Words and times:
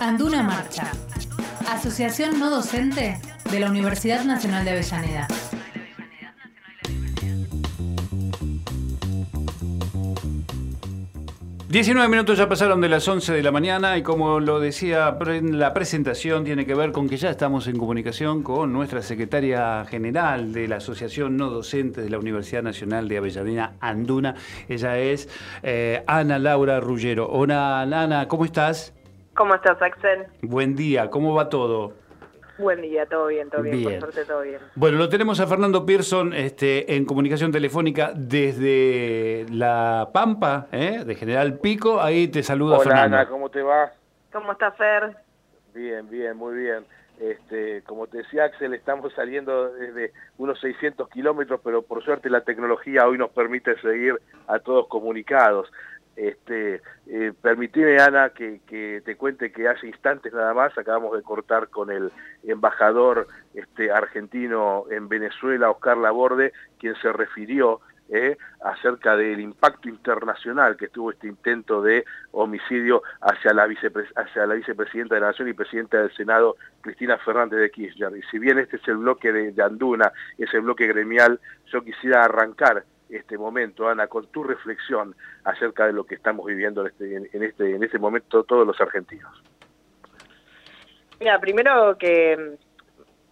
Anduna 0.00 0.42
Marcha, 0.42 0.90
Asociación 1.70 2.38
No 2.38 2.50
Docente 2.50 3.18
de 3.50 3.60
la 3.60 3.70
Universidad 3.70 4.24
Nacional 4.24 4.64
de 4.64 4.70
Avellaneda. 4.72 5.26
19 11.68 12.08
minutos 12.08 12.38
ya 12.38 12.48
pasaron 12.48 12.80
de 12.80 12.88
las 12.88 13.06
11 13.08 13.32
de 13.32 13.42
la 13.42 13.50
mañana 13.50 13.98
y 13.98 14.02
como 14.02 14.38
lo 14.38 14.60
decía 14.60 15.16
en 15.26 15.58
la 15.58 15.74
presentación 15.74 16.44
tiene 16.44 16.64
que 16.64 16.74
ver 16.74 16.92
con 16.92 17.08
que 17.08 17.16
ya 17.16 17.30
estamos 17.30 17.66
en 17.66 17.76
comunicación 17.76 18.42
con 18.42 18.72
nuestra 18.72 19.02
secretaria 19.02 19.84
general 19.84 20.52
de 20.52 20.68
la 20.68 20.76
Asociación 20.76 21.36
No 21.36 21.50
Docente 21.50 22.02
de 22.02 22.10
la 22.10 22.18
Universidad 22.18 22.62
Nacional 22.62 23.08
de 23.08 23.18
Avellaneda 23.18 23.74
Anduna. 23.80 24.36
Ella 24.68 24.98
es 24.98 25.28
eh, 25.62 26.02
Ana 26.06 26.38
Laura 26.38 26.80
Rullero. 26.80 27.28
Hola 27.28 27.82
Ana, 27.82 28.28
¿cómo 28.28 28.44
estás? 28.44 28.95
¿Cómo 29.36 29.54
estás 29.54 29.80
Axel? 29.82 30.24
Buen 30.40 30.74
día, 30.74 31.10
¿cómo 31.10 31.34
va 31.34 31.50
todo? 31.50 31.92
Buen 32.56 32.80
día, 32.80 33.04
todo 33.04 33.26
bien, 33.26 33.50
todo 33.50 33.60
bien, 33.60 33.82
por 33.82 33.98
suerte 33.98 34.24
todo 34.24 34.40
bien. 34.40 34.60
Bueno, 34.74 34.96
lo 34.96 35.10
tenemos 35.10 35.38
a 35.40 35.46
Fernando 35.46 35.84
Pearson 35.84 36.32
este, 36.32 36.96
en 36.96 37.04
comunicación 37.04 37.52
telefónica 37.52 38.12
desde 38.14 39.44
La 39.50 40.08
Pampa, 40.14 40.68
¿eh? 40.72 41.04
de 41.04 41.14
General 41.14 41.58
Pico. 41.58 42.00
Ahí 42.00 42.28
te 42.28 42.42
saluda 42.42 42.78
Hola, 42.78 43.02
Ana, 43.02 43.28
¿cómo 43.28 43.50
te 43.50 43.60
va? 43.60 43.92
¿Cómo 44.32 44.52
está 44.52 44.70
Fer? 44.72 45.14
Bien, 45.74 46.08
bien, 46.08 46.34
muy 46.34 46.56
bien. 46.56 46.86
Este, 47.20 47.82
como 47.82 48.06
te 48.06 48.18
decía 48.18 48.44
Axel, 48.44 48.72
estamos 48.72 49.12
saliendo 49.14 49.72
desde 49.72 50.12
unos 50.38 50.58
600 50.60 51.10
kilómetros, 51.10 51.60
pero 51.62 51.82
por 51.82 52.02
suerte 52.02 52.30
la 52.30 52.42
tecnología 52.42 53.06
hoy 53.06 53.18
nos 53.18 53.30
permite 53.30 53.78
seguir 53.80 54.14
a 54.46 54.58
todos 54.60 54.88
comunicados. 54.88 55.70
Este, 56.16 56.80
eh, 57.06 57.32
permitime, 57.42 58.00
Ana, 58.00 58.30
que, 58.30 58.60
te 59.04 59.16
cuente 59.16 59.52
que 59.52 59.68
hace 59.68 59.86
instantes 59.86 60.32
nada 60.32 60.54
más 60.54 60.76
acabamos 60.78 61.14
de 61.14 61.22
cortar 61.22 61.68
con 61.68 61.90
el 61.90 62.10
embajador 62.42 63.28
este, 63.52 63.92
argentino 63.92 64.84
en 64.90 65.08
Venezuela, 65.08 65.70
Oscar 65.70 65.98
Laborde, 65.98 66.52
quien 66.78 66.94
se 66.96 67.12
refirió 67.12 67.80
eh, 68.08 68.38
acerca 68.62 69.16
del 69.16 69.40
impacto 69.40 69.88
internacional 69.88 70.76
que 70.76 70.88
tuvo 70.88 71.10
este 71.10 71.26
intento 71.26 71.82
de 71.82 72.04
homicidio 72.30 73.02
hacia 73.20 73.52
la, 73.52 73.66
la 73.66 74.54
vicepresidenta 74.54 75.16
de 75.16 75.20
la 75.20 75.26
Nación 75.28 75.48
y 75.48 75.52
presidenta 75.52 75.98
del 75.98 76.14
Senado, 76.14 76.56
Cristina 76.80 77.18
Fernández 77.18 77.60
de 77.60 77.70
Kirchner. 77.70 78.16
Y 78.16 78.22
si 78.30 78.38
bien 78.38 78.58
este 78.58 78.76
es 78.76 78.88
el 78.88 78.98
bloque 78.98 79.32
de, 79.32 79.52
de 79.52 79.62
Anduna, 79.62 80.12
es 80.38 80.52
el 80.54 80.62
bloque 80.62 80.86
gremial, 80.86 81.40
yo 81.66 81.82
quisiera 81.82 82.24
arrancar 82.24 82.84
este 83.08 83.38
momento, 83.38 83.88
Ana, 83.88 84.06
con 84.08 84.26
tu 84.26 84.42
reflexión 84.42 85.14
acerca 85.44 85.86
de 85.86 85.92
lo 85.92 86.04
que 86.04 86.16
estamos 86.16 86.46
viviendo 86.46 86.82
en 86.82 86.86
este, 86.88 87.36
en, 87.36 87.42
este, 87.42 87.74
en 87.74 87.82
este 87.82 87.98
momento 87.98 88.44
todos 88.44 88.66
los 88.66 88.80
argentinos. 88.80 89.42
Mira, 91.20 91.38
primero 91.38 91.96
que 91.98 92.56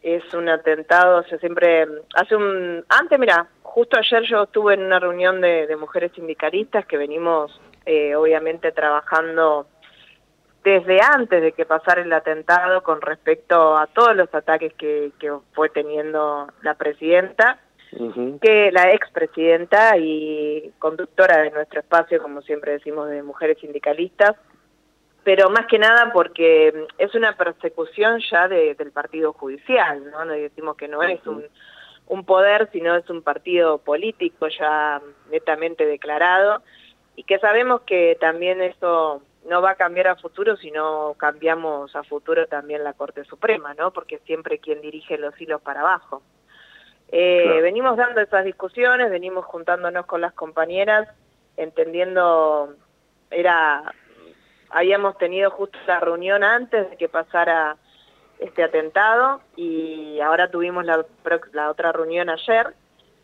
es 0.02 0.34
un 0.34 0.48
atentado, 0.48 1.20
o 1.20 1.38
siempre, 1.38 1.86
hace 2.14 2.36
un, 2.36 2.84
antes, 2.88 3.18
mira, 3.18 3.48
justo 3.62 3.98
ayer 3.98 4.22
yo 4.22 4.44
estuve 4.44 4.74
en 4.74 4.84
una 4.84 5.00
reunión 5.00 5.40
de, 5.40 5.74
mujeres 5.76 6.12
sindicalistas 6.12 6.86
que 6.86 6.96
venimos 6.96 7.60
eh, 7.86 8.14
obviamente 8.14 8.72
trabajando 8.72 9.66
desde 10.62 11.00
antes 11.02 11.42
de 11.42 11.52
que 11.52 11.66
pasara 11.66 12.00
el 12.00 12.12
atentado 12.12 12.82
con 12.82 13.02
respecto 13.02 13.76
a 13.76 13.86
todos 13.86 14.16
los 14.16 14.34
ataques 14.34 14.72
que, 14.74 15.12
que 15.18 15.30
fue 15.52 15.68
teniendo 15.68 16.48
la 16.62 16.74
presidenta 16.74 17.58
que 18.40 18.70
la 18.72 18.92
expresidenta 18.92 19.96
y 19.96 20.72
conductora 20.78 21.42
de 21.42 21.50
nuestro 21.50 21.80
espacio, 21.80 22.20
como 22.20 22.42
siempre 22.42 22.72
decimos, 22.72 23.08
de 23.08 23.22
mujeres 23.22 23.58
sindicalistas, 23.60 24.36
pero 25.22 25.48
más 25.50 25.66
que 25.66 25.78
nada 25.78 26.12
porque 26.12 26.86
es 26.98 27.14
una 27.14 27.36
persecución 27.36 28.20
ya 28.30 28.48
del 28.48 28.92
partido 28.92 29.32
judicial, 29.32 30.10
¿no? 30.10 30.26
decimos 30.26 30.76
que 30.76 30.88
no 30.88 31.02
es 31.02 31.26
un, 31.26 31.44
un 32.08 32.24
poder, 32.24 32.68
sino 32.72 32.94
es 32.94 33.08
un 33.08 33.22
partido 33.22 33.78
político 33.78 34.48
ya 34.48 35.00
netamente 35.30 35.86
declarado, 35.86 36.62
y 37.16 37.24
que 37.24 37.38
sabemos 37.38 37.82
que 37.82 38.16
también 38.20 38.60
eso 38.60 39.22
no 39.48 39.62
va 39.62 39.72
a 39.72 39.76
cambiar 39.76 40.08
a 40.08 40.16
futuro 40.16 40.56
si 40.56 40.70
no 40.70 41.14
cambiamos 41.16 41.94
a 41.94 42.02
futuro 42.02 42.46
también 42.46 42.82
la 42.82 42.94
Corte 42.94 43.24
Suprema, 43.24 43.74
¿no? 43.74 43.92
Porque 43.92 44.18
siempre 44.20 44.58
quien 44.58 44.80
dirige 44.80 45.18
los 45.18 45.38
hilos 45.40 45.60
para 45.60 45.80
abajo. 45.80 46.22
Eh, 47.16 47.60
venimos 47.62 47.96
dando 47.96 48.20
esas 48.20 48.44
discusiones, 48.44 49.08
venimos 49.08 49.44
juntándonos 49.44 50.04
con 50.04 50.20
las 50.20 50.32
compañeras, 50.32 51.08
entendiendo, 51.56 52.74
era, 53.30 53.94
habíamos 54.68 55.16
tenido 55.16 55.52
justo 55.52 55.78
la 55.86 56.00
reunión 56.00 56.42
antes 56.42 56.90
de 56.90 56.96
que 56.96 57.08
pasara 57.08 57.76
este 58.40 58.64
atentado 58.64 59.42
y 59.54 60.18
ahora 60.18 60.50
tuvimos 60.50 60.84
la, 60.84 61.06
la 61.52 61.70
otra 61.70 61.92
reunión 61.92 62.30
ayer, 62.30 62.74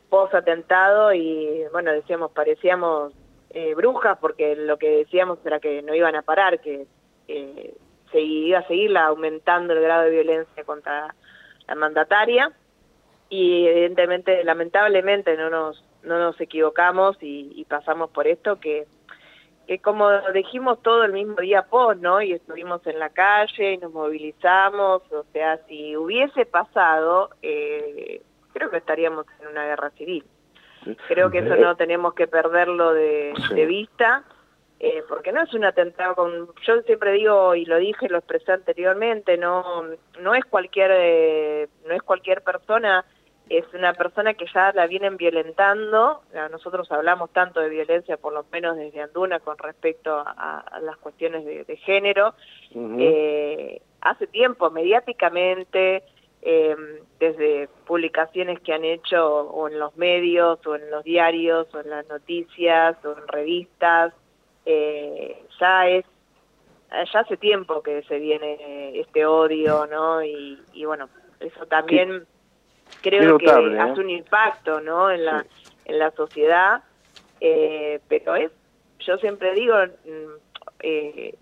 post 0.09 0.37
atentado 0.37 1.13
y 1.13 1.65
bueno, 1.73 1.91
decíamos, 1.91 2.31
parecíamos 2.31 3.13
eh, 3.51 3.75
brujas 3.75 4.19
porque 4.21 4.55
lo 4.55 4.77
que 4.77 4.99
decíamos 4.99 5.41
era 5.45 5.59
que 5.59 5.83
no 5.83 5.97
iban 5.97 6.15
a 6.15 6.23
parar, 6.23 6.61
que 6.61 6.87
se 7.27 8.21
iba 8.21 8.61
a 8.61 8.69
seguir 8.69 8.97
aumentando 8.97 9.73
el 9.73 9.81
grado 9.81 10.05
de 10.05 10.11
violencia 10.11 10.63
contra 10.63 11.13
la 11.67 11.75
mandataria 11.75 12.53
y 13.31 13.69
evidentemente, 13.69 14.43
lamentablemente 14.43 15.37
no 15.37 15.49
nos, 15.49 15.83
no 16.03 16.19
nos 16.19 16.39
equivocamos 16.41 17.17
y, 17.21 17.65
pasamos 17.69 18.11
por 18.11 18.27
esto 18.27 18.59
que, 18.59 18.87
que 19.69 19.79
como 19.79 20.11
dijimos 20.35 20.83
todo 20.83 21.05
el 21.05 21.13
mismo 21.13 21.37
día 21.37 21.63
post, 21.63 22.01
¿no? 22.01 22.21
Y 22.21 22.33
estuvimos 22.33 22.85
en 22.89 22.99
la 22.99 23.11
calle 23.11 23.75
y 23.75 23.79
nos 23.79 23.93
movilizamos, 23.93 25.03
o 25.13 25.25
sea, 25.33 25.59
si 25.69 25.97
hubiese 25.97 26.45
pasado, 26.45 27.31
eh, 27.41 28.21
creo 28.53 28.69
que 28.69 28.79
estaríamos 28.79 29.27
en 29.41 29.47
una 29.47 29.65
guerra 29.65 29.91
civil. 29.91 30.25
Creo 31.07 31.31
que 31.31 31.39
eso 31.39 31.55
no 31.55 31.77
tenemos 31.77 32.15
que 32.15 32.27
perderlo 32.27 32.93
de, 32.93 33.33
de 33.55 33.67
vista. 33.67 34.25
Eh, 34.83 35.05
porque 35.11 35.31
no 35.31 35.43
es 35.43 35.53
un 35.53 35.63
atentado 35.67 36.15
con, 36.15 36.49
yo 36.67 36.81
siempre 36.87 37.13
digo 37.13 37.55
y 37.55 37.67
lo 37.67 37.77
dije, 37.77 38.09
lo 38.09 38.17
expresé 38.17 38.53
anteriormente, 38.53 39.37
no, 39.37 39.85
no 40.19 40.35
es 40.35 40.43
cualquier, 40.47 40.91
eh, 40.95 41.69
no 41.87 41.93
es 41.93 42.03
cualquier 42.03 42.41
persona 42.41 43.05
es 43.51 43.65
una 43.75 43.93
persona 43.95 44.35
que 44.35 44.47
ya 44.55 44.73
la 44.73 44.87
vienen 44.87 45.17
violentando, 45.17 46.23
nosotros 46.53 46.91
hablamos 46.93 47.31
tanto 47.31 47.59
de 47.59 47.69
violencia, 47.69 48.17
por 48.17 48.33
lo 48.33 48.47
menos 48.53 48.77
desde 48.77 49.03
Anduna, 49.03 49.41
con 49.41 49.59
respecto 49.59 50.23
a, 50.25 50.79
las 50.83 50.97
cuestiones 50.99 51.45
de, 51.45 51.77
género, 51.79 52.35
eh, 52.73 53.83
hace 54.03 54.29
tiempo, 54.29 54.71
mediáticamente, 54.71 56.05
eh, 56.43 56.77
desde 57.19 57.69
publicaciones 57.87 58.61
que 58.61 58.73
han 58.73 58.85
hecho 58.85 59.41
o 59.41 59.69
en 59.69 59.81
los 59.81 59.97
medios, 59.97 60.65
o 60.65 60.77
en 60.77 60.89
los 60.89 61.03
diarios, 61.03 61.67
o 61.75 61.81
en 61.81 61.91
las 61.91 62.07
noticias, 62.09 63.05
o 63.05 63.19
en 63.19 63.27
revistas, 63.27 64.15
eh, 64.65 65.43
ya 65.59 65.89
es 65.89 66.05
ya 67.13 67.21
hace 67.21 67.37
tiempo 67.37 67.83
que 67.83 68.03
se 68.03 68.19
viene 68.19 68.99
este 68.99 69.27
odio, 69.27 69.87
¿no? 69.87 70.23
Y, 70.25 70.85
bueno, 70.85 71.09
eso 71.39 71.67
también 71.67 72.27
creo 73.03 73.39
que 73.39 73.47
¿eh? 73.47 73.79
hace 73.79 74.01
un 74.01 74.11
impacto 74.11 74.81
¿no? 74.81 75.11
en, 75.11 75.25
la, 75.25 75.45
en 75.85 75.99
la 75.99 76.11
sociedad, 76.13 76.83
eh, 77.41 78.01
pero 78.09 78.37
es, 78.37 78.51
yo 79.01 79.17
siempre 79.19 79.55
digo, 79.55 79.77
mm, 79.77 80.61
eh, 80.81 81.35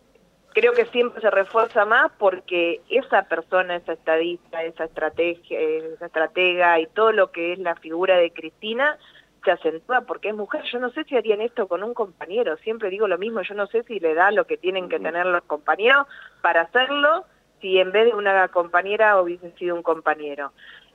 creo 0.53 0.73
que 0.73 0.87
siempre 0.87 1.21
se 1.21 1.31
refuerza 1.31 1.85
más 1.85 2.11
porque 2.19 2.81
esa 2.89 3.23
persona, 3.25 3.77
esa 3.77 3.93
estadista, 3.93 4.63
esa 4.63 4.85
estrategia, 4.85 5.61
esa 5.61 6.07
estratega 6.07 6.81
y 6.81 6.87
todo 6.87 7.13
lo 7.13 7.31
que 7.31 7.53
es 7.53 7.59
la 7.59 7.77
figura 7.77 8.17
de 8.17 8.33
Cristina 8.33 8.99
se 9.45 9.53
acentúa 9.53 10.03
porque 10.03 10.29
es 10.31 10.35
mujer. 10.35 10.63
Yo 10.73 10.79
no 10.79 10.91
sé 10.91 11.05
si 11.05 11.17
harían 11.17 11.41
esto 11.41 11.69
con 11.69 11.83
un 11.83 11.95
compañero, 11.95 12.57
siempre 12.59 12.91
digo 12.91 13.09
lo 13.09 13.19
mismo, 13.19 13.43
yo 13.43 13.55
no 13.55 13.67
sé 13.67 13.83
si 13.85 14.01
le 14.01 14.15
da 14.15 14.31
lo 14.31 14.47
que 14.47 14.57
tienen 14.57 14.89
que 14.89 14.99
tener 14.99 15.27
los 15.27 15.45
compañeros 15.45 16.07
para 16.43 16.63
hacerlo 16.63 17.25
si 17.61 17.79
en 17.79 17.91
vez 17.91 18.07
de 18.07 18.15
una 18.15 18.49
compañera 18.49 19.21
hubiese 19.21 19.51
sido 19.53 19.75
un 19.75 19.83
compañero. 19.83 20.53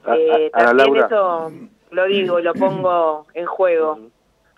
Eh, 0.08 0.52
también 0.54 0.96
eso 0.98 1.52
lo 1.92 2.06
digo 2.06 2.40
y 2.40 2.44
lo 2.44 2.54
pongo 2.54 3.28
en 3.34 3.46
juego. 3.46 4.00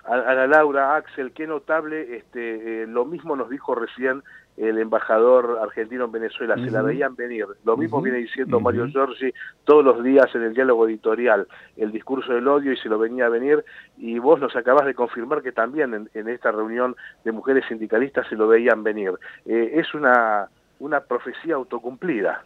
Ana 0.07 0.45
Laura, 0.45 0.95
Axel, 0.95 1.31
qué 1.31 1.47
notable, 1.47 2.18
este, 2.18 2.83
eh, 2.83 2.88
lo 2.88 3.06
mismo 3.06 3.36
nos 3.36 3.50
dijo 3.50 3.74
recién 3.74 4.21
el 4.56 4.77
embajador 4.77 5.57
argentino 5.62 6.06
en 6.06 6.12
Venezuela, 6.12 6.56
se 6.56 6.71
la 6.71 6.81
veían 6.81 7.15
venir. 7.15 7.45
Lo 7.65 7.75
mismo 7.75 8.01
viene 8.01 8.19
diciendo 8.19 8.59
Mario 8.59 8.88
Giorgi 8.88 9.33
todos 9.65 9.83
los 9.83 10.01
días 10.03 10.33
en 10.33 10.44
el 10.44 10.53
diálogo 10.53 10.88
editorial, 10.88 11.47
el 11.75 11.92
discurso 11.92 12.33
del 12.33 12.47
odio 12.47 12.71
y 12.71 12.77
se 12.77 12.88
lo 12.88 12.97
venía 12.97 13.25
a 13.25 13.30
venir, 13.30 13.65
y 13.97 14.18
vos 14.19 14.39
nos 14.39 14.56
acabás 14.56 14.86
de 14.86 14.94
confirmar 14.94 15.42
que 15.42 15.51
también 15.51 16.09
en, 16.13 16.30
esta 16.30 16.51
reunión 16.51 16.95
de 17.25 17.31
mujeres 17.33 17.65
sindicalistas 17.68 18.27
se 18.30 18.36
lo 18.36 18.47
veían 18.47 18.83
venir. 18.83 19.12
Eh, 19.45 19.71
es 19.74 19.94
una, 19.94 20.47
una 20.80 21.01
profecía 21.01 21.56
autocumplida. 21.56 22.45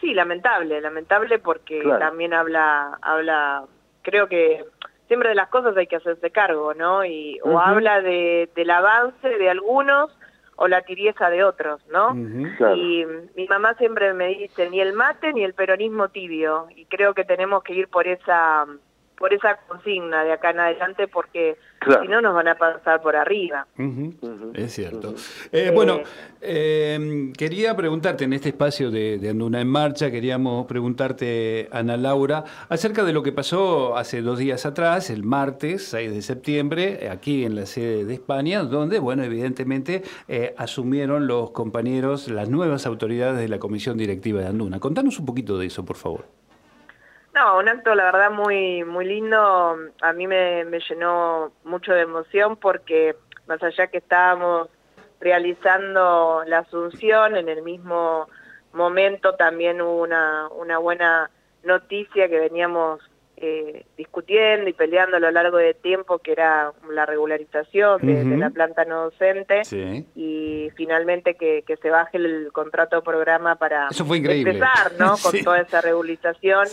Sí, 0.00 0.14
lamentable, 0.14 0.80
lamentable 0.80 1.38
porque 1.38 1.82
también 1.98 2.32
habla, 2.32 2.98
habla, 3.02 3.64
creo 4.02 4.28
que 4.28 4.64
siempre 5.08 5.30
de 5.30 5.34
las 5.34 5.48
cosas 5.48 5.76
hay 5.76 5.86
que 5.86 5.96
hacerse 5.96 6.30
cargo, 6.30 6.72
¿no? 6.72 7.04
Y 7.04 7.38
o 7.42 7.58
habla 7.58 8.00
de, 8.00 8.48
del 8.54 8.70
avance 8.70 9.28
de 9.28 9.50
algunos 9.50 10.16
o 10.56 10.68
la 10.68 10.82
tibieza 10.82 11.30
de 11.30 11.42
otros, 11.42 11.86
¿no? 11.88 12.14
Y 12.14 13.06
mi 13.34 13.46
mamá 13.48 13.74
siempre 13.74 14.12
me 14.14 14.28
dice, 14.28 14.70
ni 14.70 14.80
el 14.80 14.92
mate 14.92 15.32
ni 15.32 15.42
el 15.42 15.54
peronismo 15.54 16.08
tibio, 16.10 16.68
y 16.76 16.84
creo 16.84 17.14
que 17.14 17.24
tenemos 17.24 17.62
que 17.62 17.74
ir 17.74 17.88
por 17.88 18.06
esa 18.06 18.66
por 19.20 19.34
esa 19.34 19.58
consigna 19.68 20.24
de 20.24 20.32
acá 20.32 20.48
en 20.50 20.60
adelante 20.60 21.06
porque 21.06 21.58
si 21.84 22.08
no 22.08 22.22
nos 22.22 22.34
van 22.34 22.48
a 22.48 22.54
pasar 22.54 23.02
por 23.02 23.14
arriba. 23.14 23.66
Es 24.54 24.72
cierto. 24.72 25.14
Eh, 25.52 25.70
bueno, 25.74 26.00
em, 26.40 27.30
quería 27.34 27.76
preguntarte 27.76 28.24
en 28.24 28.32
este 28.32 28.48
espacio 28.48 28.90
de, 28.90 29.18
de, 29.18 29.28
Anduna 29.28 29.60
en 29.60 29.68
Marcha, 29.68 30.10
queríamos 30.10 30.64
preguntarte, 30.66 31.68
Ana 31.70 31.98
Laura, 31.98 32.44
acerca 32.70 33.04
de 33.04 33.12
lo 33.12 33.22
que 33.22 33.32
pasó 33.32 33.94
hace 33.98 34.22
dos 34.22 34.38
días 34.38 34.64
atrás, 34.64 35.10
el 35.10 35.22
martes 35.22 35.84
6 35.88 36.14
de 36.14 36.22
septiembre, 36.22 37.10
aquí 37.10 37.44
en 37.44 37.56
la 37.56 37.66
sede 37.66 38.06
de 38.06 38.14
España, 38.14 38.62
donde, 38.62 39.00
bueno, 39.00 39.22
evidentemente 39.22 40.02
eh, 40.28 40.54
asumieron 40.56 41.26
los 41.26 41.50
compañeros, 41.50 42.28
las 42.28 42.48
nuevas 42.48 42.86
autoridades 42.86 43.38
de 43.38 43.48
la 43.48 43.58
Comisión 43.58 43.98
Directiva 43.98 44.40
de 44.40 44.46
Anduna. 44.46 44.80
Contanos 44.80 45.18
un 45.18 45.26
poquito 45.26 45.58
de 45.58 45.66
eso, 45.66 45.84
por 45.84 45.96
favor. 45.96 46.40
No, 47.40 47.56
un 47.56 47.70
acto 47.70 47.94
la 47.94 48.04
verdad 48.04 48.30
muy 48.30 48.84
muy 48.84 49.06
lindo, 49.06 49.74
a 50.02 50.12
mí 50.12 50.26
me, 50.26 50.62
llenó 50.90 51.52
mucho 51.64 51.94
de 51.94 52.02
emoción 52.02 52.56
porque 52.56 53.16
más 53.46 53.62
allá 53.62 53.86
que 53.86 53.96
estábamos 53.96 54.68
realizando 55.20 56.42
la 56.46 56.58
asunción, 56.58 57.36
en 57.36 57.48
el 57.48 57.62
mismo 57.62 58.28
momento 58.74 59.36
también 59.36 59.80
hubo 59.80 60.02
una, 60.02 60.48
una 60.48 60.76
buena 60.76 61.30
noticia 61.64 62.28
que 62.28 62.38
veníamos 62.38 63.00
eh, 63.42 63.86
discutiendo 63.96 64.68
y 64.68 64.74
peleando 64.74 65.16
a 65.16 65.20
lo 65.20 65.30
largo 65.30 65.56
de 65.56 65.72
tiempo, 65.72 66.18
que 66.18 66.32
era 66.32 66.72
la 66.90 67.06
regularización 67.06 68.02
de, 68.02 68.36
la 68.36 68.50
planta 68.50 68.84
no 68.84 69.04
docente, 69.04 69.62
y 70.14 70.68
finalmente 70.76 71.36
que, 71.36 71.64
se 71.80 71.88
baje 71.88 72.18
el 72.18 72.50
contrato 72.52 73.02
programa 73.02 73.56
para 73.56 73.88
empezar 73.88 74.92
¿no? 74.98 75.14
con 75.22 75.42
toda 75.42 75.60
esa 75.60 75.80
regularización. 75.80 76.66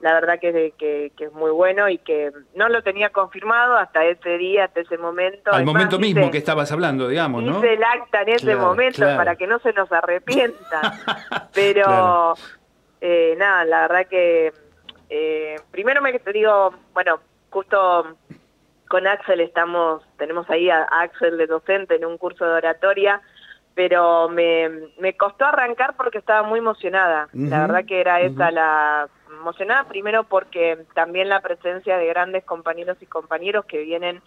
La 0.00 0.14
verdad 0.14 0.38
que, 0.40 0.72
que, 0.78 1.12
es 1.18 1.32
muy 1.32 1.50
bueno 1.50 1.90
y 1.90 1.98
que 1.98 2.32
no 2.54 2.70
lo 2.70 2.82
tenía 2.82 3.10
confirmado 3.10 3.76
hasta 3.76 4.06
ese 4.06 4.38
día, 4.38 4.64
hasta 4.64 4.80
ese 4.80 4.96
momento. 4.96 5.52
Al 5.52 5.66
momento 5.66 5.98
mismo 5.98 6.30
que 6.30 6.38
estabas 6.38 6.72
hablando, 6.72 7.08
digamos, 7.08 7.42
¿no? 7.42 7.58
Hice 7.58 7.74
el 7.74 7.84
acta 7.84 8.22
en 8.22 8.30
ese 8.30 8.56
momento 8.56 9.02
para 9.02 9.36
que 9.36 9.46
no 9.46 9.58
se 9.58 9.74
nos 9.74 9.92
arrepienta. 9.92 11.50
Pero, 11.54 12.34
eh, 13.02 13.34
nada, 13.36 13.66
la 13.66 13.82
verdad 13.82 14.06
que 14.08 14.52
eh, 15.08 15.56
primero 15.70 16.02
me 16.02 16.12
digo, 16.32 16.74
bueno, 16.92 17.20
justo 17.50 18.16
con 18.88 19.06
Axel 19.06 19.40
estamos, 19.40 20.02
tenemos 20.16 20.48
ahí 20.50 20.70
a, 20.70 20.84
Axel 20.84 21.36
de 21.36 21.46
docente 21.46 21.96
en 21.96 22.04
un 22.04 22.18
curso 22.18 22.44
de 22.44 22.52
oratoria, 22.52 23.20
pero 23.74 24.28
me, 24.28 24.70
me 24.98 25.16
costó 25.16 25.44
arrancar 25.44 25.96
porque 25.96 26.18
estaba 26.18 26.42
muy 26.46 26.60
emocionada. 26.60 27.28
la 27.32 27.60
verdad 27.60 27.84
que 27.84 28.00
era 28.00 28.20
esa 28.20 28.50
la 28.50 29.08
emocionada, 29.28 29.84
primero 29.84 30.24
porque 30.24 30.78
también 30.94 31.28
la 31.28 31.40
presencia 31.40 31.98
de 31.98 32.06
grandes 32.06 32.44
compañeros 32.44 32.96
y 33.00 33.06
compañeros 33.06 33.64
que 33.66 33.82
vienen 33.82 34.22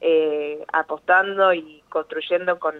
eh, 0.00 0.64
apostando 0.72 1.52
y 1.52 1.82
construyendo 1.88 2.58
con, 2.58 2.74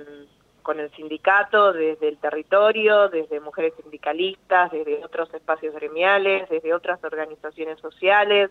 con 0.65 0.81
el 0.81 0.91
sindicato, 0.93 1.75
desde 1.75 2.09
el 2.09 2.17
territorio, 2.17 3.11
desde 3.11 3.39
mujeres 3.39 3.75
sindicalistas, 3.81 4.73
desde 4.73 5.05
otros 5.05 5.33
espacios 5.35 5.75
gremiales, 5.75 6.49
desde 6.49 6.73
otras 6.73 7.05
organizaciones 7.05 7.79
sociales. 7.81 8.51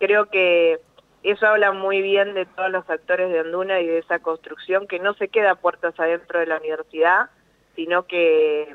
Creo 0.00 0.26
que 0.26 0.80
eso 1.22 1.46
habla 1.46 1.70
muy 1.70 2.02
bien 2.02 2.34
de 2.34 2.44
todos 2.44 2.70
los 2.70 2.90
actores 2.90 3.30
de 3.30 3.38
Anduna 3.38 3.80
y 3.80 3.86
de 3.86 3.98
esa 3.98 4.18
construcción 4.18 4.88
que 4.88 4.98
no 4.98 5.14
se 5.14 5.28
queda 5.28 5.54
puertas 5.54 5.98
adentro 5.98 6.40
de 6.40 6.46
la 6.46 6.58
universidad, 6.58 7.30
sino 7.76 8.02
que 8.06 8.74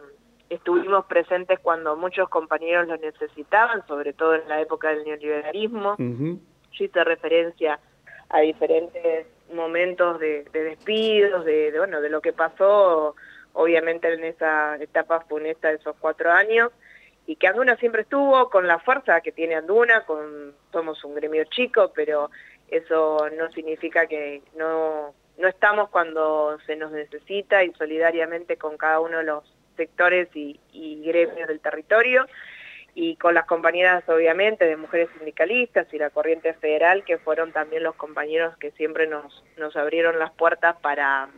estuvimos 0.50 1.06
presentes 1.06 1.60
cuando 1.60 1.98
muchos 1.98 2.30
compañeros 2.30 2.88
lo 2.88 2.96
necesitaban, 2.96 3.86
sobre 3.88 4.14
todo 4.14 4.36
en 4.36 4.48
la 4.48 4.62
época 4.62 4.88
del 4.90 5.04
neoliberalismo. 5.04 5.98
Yo 5.98 6.86
hice 6.86 7.04
referencia 7.04 7.78
a 8.30 8.40
diferentes 8.40 9.28
momentos 9.54 10.20
de, 10.20 10.46
despidos, 10.52 11.46
de, 11.46 11.74
bueno, 11.78 12.02
de 12.02 12.10
lo 12.10 12.22
que 12.22 12.34
pasó, 12.34 13.16
obviamente 13.54 14.12
en 14.12 14.24
esa 14.24 14.76
etapa 14.78 15.22
funesta 15.22 15.70
de 15.70 15.76
esos 15.76 15.96
cuatro 16.00 16.32
años, 16.32 16.72
y 17.26 17.38
que 17.38 17.48
Anduna 17.48 17.78
siempre 17.78 18.02
estuvo 18.02 18.50
con 18.50 18.68
la 18.68 18.80
fuerza 18.80 19.22
que 19.22 19.32
tiene 19.32 19.56
Anduna, 19.56 20.06
con, 20.06 20.54
somos 20.72 21.04
un 21.04 21.16
gremio 21.16 21.44
chico, 21.46 21.92
pero 21.96 22.30
eso 22.68 23.30
no 23.38 23.50
significa 23.52 24.08
que 24.08 24.42
no, 24.58 25.14
no 25.38 25.48
estamos 25.48 25.90
cuando 25.90 26.58
se 26.66 26.76
nos 26.76 26.92
necesita 26.92 27.64
y 27.64 27.72
solidariamente 27.74 28.58
con 28.58 28.78
cada 28.78 29.00
uno 29.00 29.20
de 29.20 29.24
los 29.24 29.44
sectores 29.78 30.28
y, 30.36 30.60
y 30.72 31.04
gremios 31.04 31.48
del 31.48 31.60
territorio 31.60 32.26
y 32.96 33.16
con 33.16 33.34
las 33.34 33.46
compañeras 33.46 34.08
obviamente 34.08 34.66
de 34.66 34.78
mujeres 34.78 35.10
sindicalistas 35.18 35.92
y 35.94 35.98
la 35.98 36.12
corriente 36.12 36.54
federal 36.54 37.04
que 37.04 37.18
fueron 37.18 37.52
también 37.52 37.84
los 37.84 37.96
compañeros 37.96 38.56
que 38.58 38.72
siempre 38.72 39.08
nos, 39.08 39.44
nos 39.58 39.76
abrieron 39.76 40.20
las 40.20 40.32
puertas 40.32 40.76
para, 40.82 41.30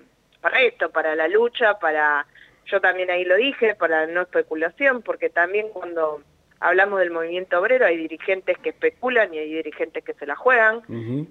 para 0.41 0.61
esto, 0.61 0.91
para 0.91 1.15
la 1.15 1.27
lucha, 1.27 1.79
para, 1.79 2.25
yo 2.65 2.81
también 2.81 3.09
ahí 3.09 3.23
lo 3.23 3.35
dije, 3.35 3.75
para 3.75 4.05
no 4.07 4.21
especulación, 4.21 5.01
porque 5.01 5.29
también 5.29 5.69
cuando 5.69 6.21
hablamos 6.59 6.99
del 6.99 7.11
movimiento 7.11 7.59
obrero 7.59 7.85
hay 7.85 7.97
dirigentes 7.97 8.57
que 8.57 8.69
especulan 8.69 9.33
y 9.33 9.39
hay 9.39 9.53
dirigentes 9.53 10.03
que 10.03 10.13
se 10.13 10.25
la 10.25 10.35
juegan, 10.35 10.81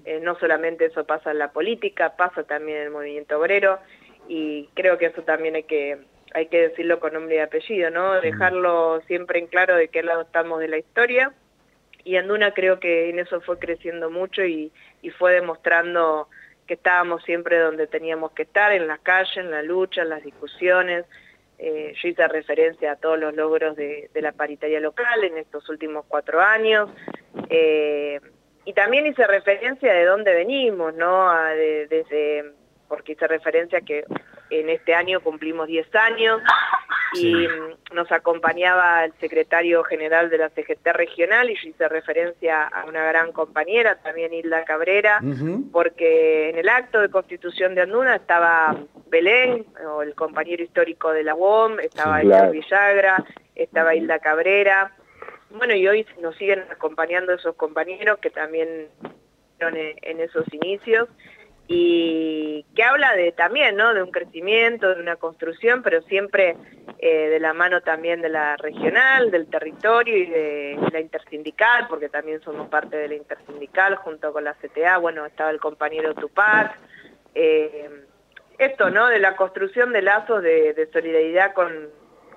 eh, 0.05 0.21
no 0.23 0.39
solamente 0.39 0.87
eso 0.87 1.05
pasa 1.05 1.33
en 1.33 1.39
la 1.39 1.53
política, 1.53 2.17
pasa 2.17 2.45
también 2.45 2.79
en 2.79 2.85
el 2.85 2.91
movimiento 2.91 3.39
obrero 3.39 3.79
y 4.27 4.69
creo 4.75 4.97
que 4.97 5.07
eso 5.07 5.23
también 5.23 5.55
hay 5.57 5.65
que 5.65 5.99
hay 6.35 6.47
que 6.47 6.69
decirlo 6.69 6.99
con 6.99 7.15
nombre 7.15 7.37
y 7.37 7.39
apellido, 7.39 7.91
¿no? 7.91 8.21
Dejarlo 8.21 9.01
siempre 9.07 9.39
en 9.39 9.47
claro 9.47 9.77
de 9.77 9.89
qué 9.89 10.03
lado 10.03 10.23
estamos 10.23 10.59
de 10.59 10.67
la 10.67 10.79
historia. 10.79 11.33
Y 12.03 12.17
Anduna 12.17 12.53
creo 12.53 12.81
que 12.81 13.09
en 13.09 13.21
eso 13.21 13.41
fue 13.41 13.59
creciendo 13.59 14.11
mucho 14.11 14.45
y, 14.45 14.73
fue 15.19 15.35
demostrando 15.35 16.29
que 16.67 16.75
estábamos 16.75 17.23
siempre 17.23 17.59
donde 17.59 17.87
teníamos 17.87 18.33
que 18.33 18.43
estar, 18.43 18.73
en 18.73 18.89
la 18.89 18.99
calle, 18.99 19.41
en 19.41 19.51
la 19.51 19.63
lucha, 19.63 20.03
en 20.03 20.09
las 20.09 20.25
discusiones. 20.25 21.05
Eh, 21.59 21.95
yo 22.03 22.09
hice 22.09 22.27
referencia 22.27 22.93
a 22.93 22.97
todos 22.97 23.19
los 23.19 23.33
logros 23.35 23.77
de, 23.77 24.11
la 24.15 24.33
paritaria 24.33 24.81
local 24.81 25.23
en 25.23 25.39
estos 25.39 25.69
últimos 25.69 26.05
cuatro 26.09 26.41
años. 26.41 26.91
Eh, 27.49 28.19
y 28.65 28.73
también 28.73 29.07
hice 29.07 29.25
referencia 29.27 29.93
de 29.93 30.05
dónde 30.05 30.35
venimos, 30.35 30.95
¿no? 30.95 31.33
desde, 31.89 32.53
porque 32.89 33.13
hice 33.13 33.29
referencia 33.29 33.83
que 33.83 34.05
en 34.51 34.69
este 34.69 34.95
año 34.95 35.21
cumplimos 35.21 35.67
10 35.67 35.95
años 35.95 36.43
y 37.15 37.47
nos 37.93 38.11
acompañaba 38.11 39.05
el 39.05 39.13
secretario 39.21 39.85
general 39.85 40.31
de 40.31 40.39
la 40.39 40.51
CGT 40.51 40.87
regional 40.93 41.51
y 41.51 41.55
yo 41.55 41.69
hice 41.71 41.89
referencia 41.89 42.65
a 42.65 42.85
una 42.87 43.05
gran 43.05 43.33
compañera, 43.33 43.97
también 44.03 44.33
Hilda 44.33 44.65
Cabrera, 44.65 45.21
porque 45.73 46.51
en 46.51 46.59
el 46.59 46.69
acto 46.69 47.01
de 47.01 47.11
constitución 47.11 47.75
de 47.75 47.83
Anduna 47.83 48.17
estaba 48.17 48.77
Belén, 49.07 49.65
o 49.87 50.03
el 50.03 50.15
compañero 50.15 50.63
histórico 50.63 51.13
de 51.13 51.23
la 51.23 51.35
UOM, 51.35 51.79
estaba 51.81 52.21
sí, 52.21 52.29
Villagra, 52.53 53.25
estaba 53.55 53.95
Hilda 53.95 54.19
Cabrera, 54.19 54.93
bueno 55.51 55.75
y 55.75 55.87
hoy 55.87 56.07
nos 56.21 56.37
siguen 56.37 56.65
acompañando 56.71 57.33
esos 57.33 57.55
compañeros 57.55 58.19
que 58.19 58.31
también 58.31 58.89
en 59.61 60.21
esos 60.21 60.45
inicios 60.53 61.09
y 61.67 62.65
que 62.75 62.83
habla 62.83 63.15
de 63.15 63.33
también, 63.33 63.77
¿no? 63.77 63.95
De 63.95 64.03
un 64.03 64.11
crecimiento, 64.11 64.95
de 64.95 65.01
una 65.01 65.17
construcción, 65.17 65.83
pero 65.83 66.03
siempre 66.03 66.57
eh, 66.99 67.29
de 67.29 67.41
la 67.41 67.55
mano 67.55 67.81
también 67.81 68.21
de 68.21 68.29
la 68.29 68.57
regional, 68.57 69.31
del 69.31 69.47
territorio 69.47 70.17
y 70.17 70.27
de 70.27 70.79
la 70.93 71.01
intersindical, 71.01 71.87
porque 71.89 72.09
también 72.09 72.43
somos 72.43 72.69
parte 72.69 72.97
de 72.97 73.09
la 73.09 73.15
intersindical 73.15 73.97
junto 73.97 74.33
con 74.33 74.45
la 74.45 74.55
CTA, 74.55 74.99
bueno, 74.99 75.25
estaba 75.25 75.51
el 75.51 75.61
compañero 75.61 76.15
Tupac, 76.15 76.77
eh, 77.35 77.91
esto, 78.59 78.91
¿no? 78.91 79.09
De 79.09 79.19
la 79.19 79.35
construcción 79.35 79.93
de 79.93 80.03
lazos 80.03 80.43
de, 80.43 80.89
solidaridad 80.93 81.55
con, 81.55 81.89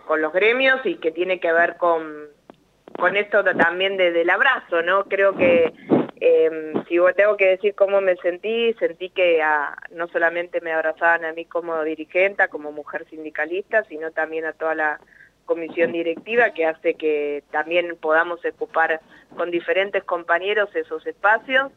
con, 0.06 0.22
los 0.22 0.32
gremios 0.32 0.80
y 0.86 0.96
que 0.96 1.12
tiene 1.12 1.40
que 1.40 1.52
ver 1.52 1.78
con, 1.78 2.28
con 2.98 3.16
esto 3.18 3.44
también 3.44 3.98
de, 3.98 4.12
del 4.12 4.30
abrazo, 4.30 4.82
¿no? 4.82 5.04
Creo 5.04 5.36
que 5.36 5.74
eh, 6.20 6.74
si 6.88 6.98
tengo 7.16 7.38
que 7.38 7.50
decir 7.50 7.76
cómo 7.76 8.02
me 8.02 8.16
sentí, 8.18 8.74
sentí 8.80 9.10
que 9.10 9.42
ah, 9.42 9.76
no 9.92 10.08
solamente 10.08 10.62
me 10.62 10.74
abrazaban 10.74 11.26
a 11.26 11.34
mí 11.34 11.46
como 11.46 11.84
dirigente, 11.84 12.48
como 12.48 12.72
mujer 12.72 13.06
sindicalista, 13.10 13.84
sino 13.84 14.12
también 14.12 14.46
a 14.46 14.54
toda 14.54 14.74
la 14.74 15.00
comisión 15.46 15.92
directiva 15.92 16.52
que 16.52 16.66
hace 16.66 16.96
que 16.96 17.44
también 17.52 17.98
podamos 18.02 18.40
ocupar 18.46 19.00
con 19.36 19.52
diferentes 19.52 20.04
compañeros 20.04 20.76
esos 20.76 21.06
espacios. 21.06 21.72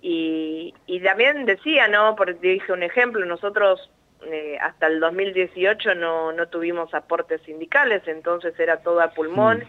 Y, 0.00 0.74
también 1.04 1.46
decía, 1.46 1.88
¿no? 1.88 2.16
Porque 2.16 2.34
dije 2.34 2.72
un 2.72 2.82
ejemplo, 2.82 3.24
nosotros 3.26 3.90
eh, 4.24 4.56
hasta 4.60 4.86
el 4.86 5.00
2018 5.00 5.94
no, 5.96 6.32
no 6.32 6.48
tuvimos 6.48 6.94
aportes 6.94 7.42
sindicales, 7.42 8.02
entonces 8.06 8.58
era 8.58 8.78
todo 8.78 9.00
a 9.00 9.10
pulmón 9.10 9.64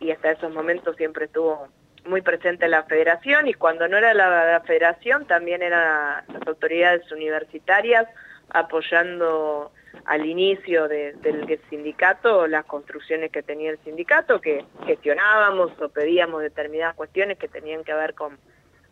y 0.00 0.10
hasta 0.10 0.32
esos 0.32 0.52
momentos 0.52 0.96
siempre 0.96 1.26
estuvo 1.26 1.68
muy 2.06 2.22
presente 2.22 2.68
la 2.68 2.84
federación 2.84 3.48
y 3.48 3.54
cuando 3.54 3.88
no 3.88 3.96
era 3.96 4.14
la, 4.14 4.60
federación 4.66 5.26
también 5.26 5.62
eran 5.62 6.24
las 6.28 6.46
autoridades 6.46 7.10
universitarias 7.12 8.06
apoyando 8.50 9.72
al 10.04 10.24
inicio 10.24 10.88
del 10.88 11.60
sindicato 11.68 12.46
las 12.46 12.64
construcciones 12.64 13.32
que 13.32 13.42
tenía 13.42 13.70
el 13.70 13.78
sindicato, 13.78 14.40
que 14.40 14.64
gestionábamos 14.86 15.72
o 15.80 15.88
pedíamos 15.88 16.42
determinadas 16.42 16.94
cuestiones 16.94 17.38
que 17.38 17.48
tenían 17.48 17.82
que 17.82 17.94
ver 17.94 18.14
con, 18.14 18.38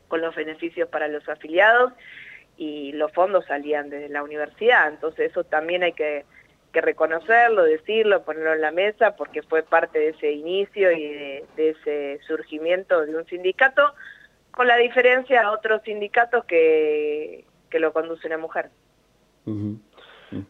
con 0.08 0.20
los 0.20 0.34
beneficios 0.34 0.88
para 0.88 1.08
los 1.08 1.28
afiliados 1.28 1.92
y 2.56 2.92
los 2.92 3.12
fondos 3.12 3.44
salían 3.46 3.90
desde 3.90 4.08
la 4.08 4.22
universidad, 4.22 4.88
entonces 4.88 5.30
eso 5.30 5.44
también 5.44 5.82
hay 5.82 5.92
que, 5.92 6.24
reconocerlo, 6.80 7.64
decirlo, 7.64 8.22
ponerlo 8.22 8.54
en 8.54 8.60
la 8.60 8.70
mesa, 8.70 9.16
porque 9.16 9.42
fue 9.42 9.62
parte 9.62 9.98
de 9.98 10.08
ese 10.10 10.32
inicio 10.32 10.92
y 10.92 11.08
de, 11.08 11.44
ese 11.56 12.20
surgimiento 12.26 13.04
de 13.04 13.16
un 13.16 13.24
sindicato, 13.26 13.94
con 14.50 14.66
la 14.66 14.76
diferencia 14.76 15.42
a 15.42 15.52
otros 15.52 15.82
sindicatos 15.82 16.44
que, 16.44 17.44
que 17.70 17.78
lo 17.80 17.92
conduce 17.92 18.26
una 18.26 18.38
mujer. 18.38 18.70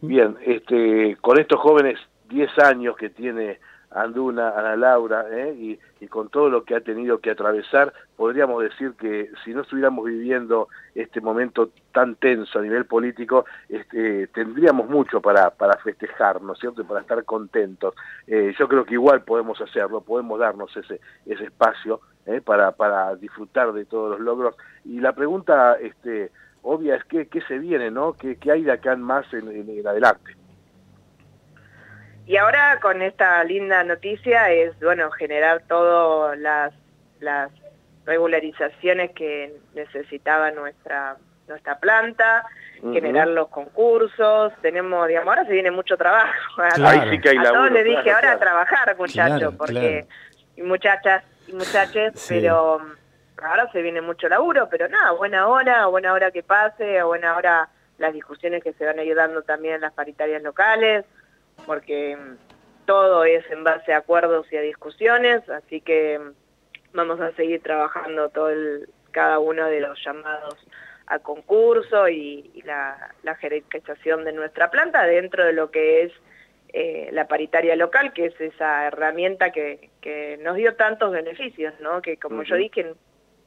Bien, 0.01 0.37
este, 0.45 1.17
con 1.21 1.39
estos 1.39 1.59
jóvenes 1.59 1.99
10 2.29 2.59
años 2.59 2.95
que 2.97 3.09
tiene 3.09 3.59
Anduna, 3.95 4.49
Ana 4.49 4.75
Laura, 4.75 5.25
¿eh? 5.31 5.53
y, 5.57 5.79
con 6.07 6.29
todo 6.29 6.49
lo 6.49 6.63
que 6.63 6.75
ha 6.75 6.81
tenido 6.81 7.17
que 7.17 7.31
atravesar, 7.31 7.91
podríamos 8.15 8.61
decir 8.61 8.93
que 8.93 9.31
si 9.43 9.55
no 9.55 9.61
estuviéramos 9.61 10.05
viviendo 10.05 10.67
este 10.93 11.19
momento 11.19 11.71
tan 11.91 12.13
tenso 12.15 12.59
a 12.59 12.61
nivel 12.61 12.85
político, 12.85 13.45
este, 13.67 14.27
tendríamos 14.27 14.87
mucho 14.87 15.19
para, 15.19 15.49
para 15.49 15.77
festejar, 15.77 16.43
¿no 16.43 16.53
es 16.53 16.59
cierto?, 16.59 16.81
y 16.81 16.85
para 16.85 17.01
estar 17.01 17.23
contentos. 17.25 17.95
Eh, 18.27 18.53
yo 18.59 18.67
creo 18.67 18.85
que 18.85 18.93
igual 18.93 19.23
podemos 19.23 19.59
hacerlo, 19.59 20.01
podemos 20.01 20.39
darnos 20.39 20.77
ese, 20.77 21.01
ese 21.25 21.45
espacio 21.45 22.01
¿eh? 22.27 22.39
para, 22.39 22.71
para 22.73 23.15
disfrutar 23.15 23.73
de 23.73 23.85
todos 23.85 24.11
los 24.11 24.19
logros. 24.19 24.55
Y 24.83 24.99
la 24.99 25.13
pregunta 25.13 25.77
este, 25.81 26.31
obvia 26.61 26.97
es 26.97 27.03
qué, 27.05 27.27
qué 27.27 27.41
se 27.41 27.57
viene, 27.57 27.89
¿no?, 27.89 28.13
¿Qué, 28.13 28.35
qué 28.35 28.51
hay 28.51 28.63
de 28.63 28.73
acá 28.73 28.93
en 28.93 29.01
más 29.01 29.25
en, 29.33 29.47
en 29.49 29.87
adelante? 29.87 30.44
Y 32.27 32.37
ahora 32.37 32.79
con 32.81 33.01
esta 33.01 33.43
linda 33.43 33.83
noticia 33.83 34.51
es, 34.51 34.77
bueno, 34.79 35.11
generar 35.11 35.63
todas 35.67 36.37
las, 36.39 36.73
las 37.19 37.51
regularizaciones 38.05 39.11
que 39.11 39.53
necesitaba 39.73 40.51
nuestra 40.51 41.17
nuestra 41.47 41.77
planta, 41.79 42.45
generar 42.81 43.27
los 43.27 43.49
concursos, 43.49 44.53
tenemos, 44.61 45.07
digamos, 45.07 45.29
ahora 45.29 45.45
se 45.45 45.53
viene 45.53 45.71
mucho 45.71 45.97
trabajo. 45.97 46.33
Ahí 46.57 47.09
sí 47.11 47.19
que 47.19 47.29
hay 47.29 47.37
a 47.37 47.43
todos 47.43 47.71
les 47.71 47.85
dije, 47.85 48.11
ahora 48.11 48.33
a 48.33 48.39
trabajar, 48.39 48.95
muchachos, 48.97 49.53
porque, 49.55 50.05
y 50.55 50.61
muchachas 50.61 51.23
y 51.47 51.53
muchachos, 51.53 52.13
pero 52.27 52.81
ahora 53.43 53.71
se 53.71 53.81
viene 53.81 54.01
mucho 54.01 54.27
laburo, 54.27 54.67
pero 54.69 54.87
nada, 54.87 55.11
buena 55.11 55.47
hora, 55.47 55.85
buena 55.87 56.13
hora 56.13 56.31
que 56.31 56.43
pase, 56.43 56.99
a 56.99 57.05
buena 57.05 57.35
hora 57.35 57.69
las 57.97 58.13
discusiones 58.13 58.63
que 58.63 58.73
se 58.73 58.85
van 58.85 58.99
ayudando 58.99 59.41
también 59.43 59.75
en 59.75 59.81
las 59.81 59.93
paritarias 59.93 60.41
locales, 60.41 61.05
porque 61.65 62.17
todo 62.85 63.23
es 63.25 63.49
en 63.51 63.63
base 63.63 63.93
a 63.93 63.97
acuerdos 63.97 64.51
y 64.51 64.57
a 64.57 64.61
discusiones, 64.61 65.47
así 65.49 65.81
que 65.81 66.19
vamos 66.93 67.19
a 67.19 67.31
seguir 67.33 67.61
trabajando 67.61 68.29
todo 68.29 68.49
el, 68.49 68.89
cada 69.11 69.39
uno 69.39 69.67
de 69.67 69.81
los 69.81 70.03
llamados 70.03 70.55
a 71.07 71.19
concurso 71.19 72.09
y, 72.09 72.63
la, 72.65 73.13
la 73.23 73.35
jerarquización 73.35 74.23
de 74.25 74.33
nuestra 74.33 74.71
planta 74.71 75.03
dentro 75.03 75.45
de 75.45 75.53
lo 75.53 75.69
que 75.69 76.03
es 76.03 76.11
eh, 76.73 77.09
la 77.11 77.27
paritaria 77.27 77.75
local, 77.75 78.11
que 78.13 78.25
es 78.25 78.41
esa 78.41 78.87
herramienta 78.87 79.51
que, 79.51 79.91
que 80.01 80.37
nos 80.41 80.55
dio 80.55 80.75
tantos 80.75 81.11
beneficios, 81.11 81.73
¿no? 81.79 82.01
que 82.01 82.17
como 82.17 82.43
yo 82.43 82.55
dije, 82.55 82.93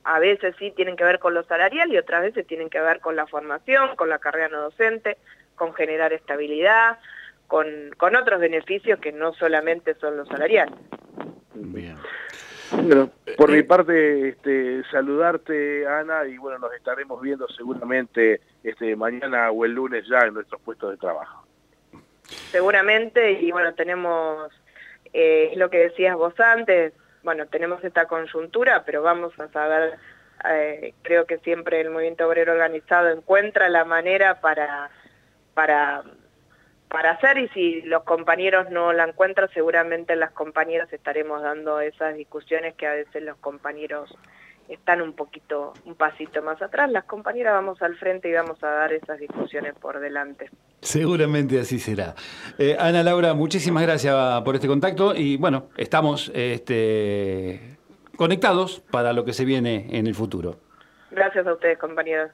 a 0.04 0.18
veces 0.18 0.54
sí 0.58 0.70
tienen 0.70 0.96
que 0.96 1.04
ver 1.04 1.18
con 1.18 1.34
lo 1.34 1.42
salarial 1.44 1.92
y 1.92 1.98
otras 1.98 2.22
veces 2.22 2.46
tienen 2.46 2.70
que 2.70 2.80
ver 2.80 3.00
con 3.00 3.16
la 3.16 3.26
formación, 3.26 3.96
con 3.96 4.08
la 4.08 4.18
carrera 4.18 4.48
no 4.48 4.62
docente, 4.62 5.18
con 5.56 5.74
generar 5.74 6.12
estabilidad, 6.12 6.98
con, 7.48 7.66
con 7.96 8.14
otros 8.14 8.38
beneficios 8.38 9.00
que 9.00 9.10
no 9.10 9.32
solamente 9.32 9.94
son 9.94 10.16
los 10.16 10.28
salariales. 10.28 10.78
Bien. 11.54 11.96
Bueno, 12.70 13.10
por 13.38 13.50
mi 13.50 13.62
parte, 13.62 14.28
este, 14.28 14.84
saludarte, 14.90 15.86
Ana, 15.86 16.26
y 16.26 16.36
bueno, 16.36 16.58
nos 16.58 16.74
estaremos 16.74 17.20
viendo 17.20 17.48
seguramente 17.48 18.42
este, 18.62 18.94
mañana 18.94 19.50
o 19.50 19.64
el 19.64 19.72
lunes 19.72 20.06
ya 20.06 20.18
en 20.26 20.34
nuestros 20.34 20.60
puestos 20.60 20.90
de 20.90 20.98
trabajo. 20.98 21.46
Seguramente, 22.50 23.32
y 23.32 23.50
bueno, 23.50 23.72
tenemos, 23.74 24.52
eh, 25.14 25.48
es 25.52 25.58
lo 25.58 25.70
que 25.70 25.78
decías 25.78 26.14
vos 26.14 26.38
antes, 26.38 26.92
bueno, 27.22 27.46
tenemos 27.46 27.82
esta 27.82 28.06
conjuntura, 28.06 28.84
pero 28.84 29.02
vamos 29.02 29.32
a 29.40 29.48
saber, 29.48 29.94
eh, 30.50 30.92
creo 31.00 31.24
que 31.24 31.38
siempre 31.38 31.80
el 31.80 31.88
movimiento 31.88 32.28
obrero 32.28 32.52
organizado 32.52 33.08
encuentra 33.08 33.70
la 33.70 33.86
manera 33.86 34.40
para, 34.42 34.90
para 35.54 36.04
para 36.88 37.12
hacer 37.12 37.38
y 37.38 37.48
si 37.48 37.82
los 37.82 38.02
compañeros 38.04 38.70
no 38.70 38.92
la 38.92 39.04
encuentran, 39.04 39.48
seguramente 39.52 40.16
las 40.16 40.32
compañeras 40.32 40.92
estaremos 40.92 41.42
dando 41.42 41.80
esas 41.80 42.16
discusiones 42.16 42.74
que 42.74 42.86
a 42.86 42.92
veces 42.92 43.22
los 43.22 43.36
compañeros 43.38 44.10
están 44.68 45.00
un 45.00 45.14
poquito, 45.14 45.72
un 45.84 45.94
pasito 45.94 46.42
más 46.42 46.60
atrás. 46.60 46.90
Las 46.90 47.04
compañeras 47.04 47.54
vamos 47.54 47.80
al 47.82 47.96
frente 47.96 48.28
y 48.28 48.32
vamos 48.32 48.62
a 48.62 48.68
dar 48.68 48.92
esas 48.92 49.18
discusiones 49.18 49.74
por 49.74 49.98
delante. 50.00 50.50
Seguramente 50.80 51.58
así 51.58 51.78
será. 51.78 52.14
Eh, 52.58 52.76
Ana 52.78 53.02
Laura, 53.02 53.34
muchísimas 53.34 53.82
gracias 53.82 54.42
por 54.42 54.54
este 54.54 54.68
contacto 54.68 55.14
y 55.14 55.36
bueno, 55.36 55.68
estamos 55.76 56.30
este, 56.34 57.78
conectados 58.16 58.80
para 58.90 59.12
lo 59.12 59.24
que 59.24 59.32
se 59.32 59.44
viene 59.44 59.86
en 59.90 60.06
el 60.06 60.14
futuro. 60.14 60.56
Gracias 61.10 61.46
a 61.46 61.52
ustedes, 61.52 61.78
compañeros. 61.78 62.30